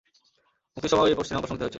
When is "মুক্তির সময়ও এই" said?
0.77-1.15